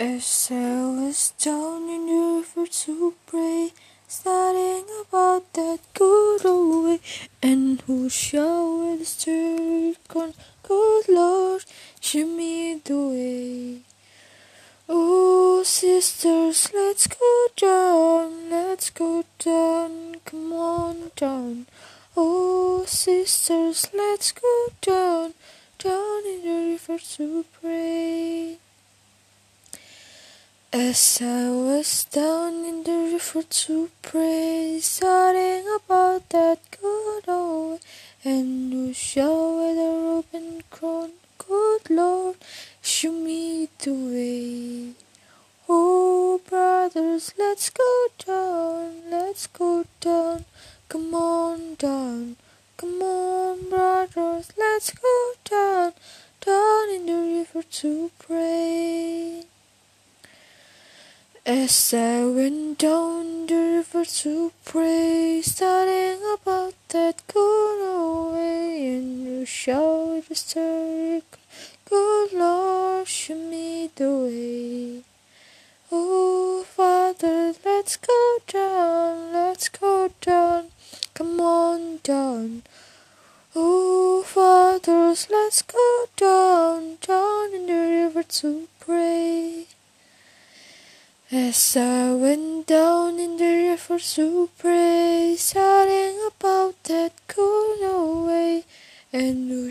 [0.00, 3.70] As I was down in the river to pray,
[4.08, 7.00] studying about that good old way,
[7.40, 10.34] and who shall the stirred corn,
[10.64, 11.64] good Lord,
[12.00, 13.82] show me the way.
[14.88, 21.66] Oh, sisters, let's go down, let's go down, come on down.
[22.16, 25.34] Oh, sisters, let's go down,
[25.78, 27.93] down in the river to pray.
[30.76, 37.78] As I was down in the river to pray, studying about that good old
[38.24, 42.38] and who shall wear the open crown, good Lord,
[42.82, 44.94] show me the way.
[45.68, 50.44] Oh, brothers, let's go down, let's go down,
[50.88, 52.34] come on down,
[52.76, 55.92] come on, brothers, let's go down,
[56.44, 58.53] down in the river to pray.
[61.46, 69.22] As I went down the river to pray, studying about that good old way, and
[69.26, 71.22] you showed the story,
[71.84, 75.02] good Lord, show me the way.
[75.92, 80.68] Oh, Father, let's go down, let's go down,
[81.12, 82.62] come on down.
[83.54, 89.23] Oh, fathers, let's go down, down in the river to pray.
[91.32, 98.64] As I went down in the river to pray, studying about that good old way,
[99.10, 99.70] and who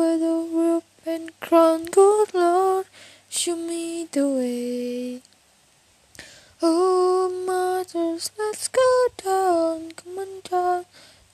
[0.00, 2.86] wear the robe and crown, good Lord,
[3.28, 5.22] show me the way.
[6.60, 10.86] Oh, mothers, let's go down, come on down,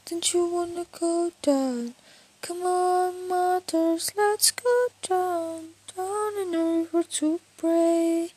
[0.05, 1.95] don't you wanna go down?
[2.43, 6.59] Come on, mothers, let's go down, down in the
[6.93, 8.33] river to pray.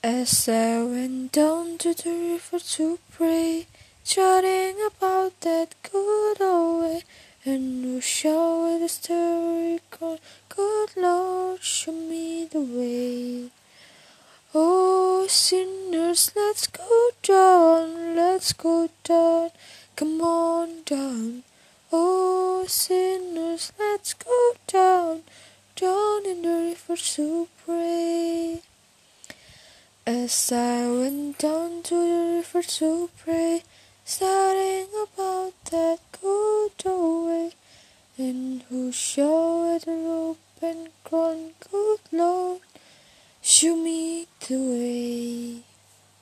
[0.00, 3.66] As I went down to the river to pray,
[4.04, 7.02] chatting about that good old way,
[7.44, 13.50] and who shall wear the story called Good Lord, show me the way.
[14.54, 19.50] Oh, sinners, let's go down, let's go down,
[19.96, 21.42] come on down.
[21.92, 25.24] Oh, sinners, let's go down,
[25.74, 27.77] down in the river to pray.
[30.28, 33.62] As I went down to the river to pray,
[34.04, 37.52] shouting about that good old way,
[38.18, 42.60] and who showed the rope and crown, good Lord,
[43.40, 45.57] show me the way.